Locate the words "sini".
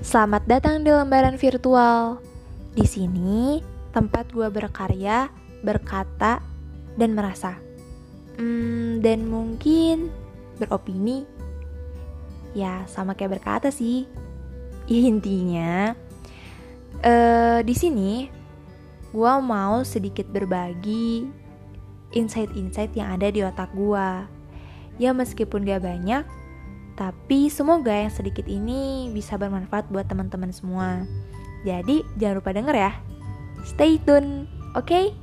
2.88-3.60, 17.76-18.32